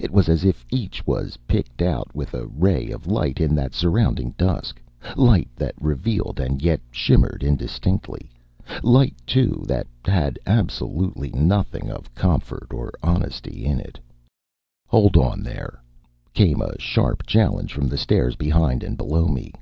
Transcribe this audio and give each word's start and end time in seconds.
It 0.00 0.10
was 0.10 0.28
as 0.28 0.44
if 0.44 0.66
each 0.72 1.06
was 1.06 1.38
picked 1.46 1.80
out 1.80 2.12
with 2.12 2.34
a 2.34 2.44
ray 2.48 2.90
of 2.90 3.06
light 3.06 3.40
in 3.40 3.54
that 3.54 3.72
surrounding 3.72 4.32
dusk, 4.32 4.82
light 5.16 5.48
that 5.54 5.80
revealed 5.80 6.40
and 6.40 6.60
yet 6.60 6.80
shimmered 6.90 7.44
indistinctly; 7.44 8.32
light, 8.82 9.14
too, 9.26 9.62
that 9.68 9.86
had 10.04 10.40
absolutely 10.44 11.30
nothing 11.30 11.88
of 11.88 12.12
comfort 12.16 12.72
or 12.74 12.90
honesty 13.00 13.64
in 13.64 13.78
it. 13.78 14.00
"Hold 14.88 15.16
on, 15.16 15.44
there!" 15.44 15.80
came 16.34 16.60
a 16.60 16.76
sharp 16.80 17.24
challenge 17.24 17.72
from 17.72 17.86
the 17.86 17.96
stairs 17.96 18.34
behind 18.34 18.82
and 18.82 18.96
below 18.98 19.28
me. 19.28 19.52